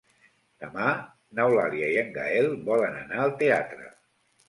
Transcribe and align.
Demà 0.63 0.87
n'Eulàlia 1.41 1.91
i 1.93 2.01
en 2.07 2.11
Gaël 2.19 2.53
volen 2.73 3.01
anar 3.07 3.25
al 3.29 3.39
teatre. 3.47 3.91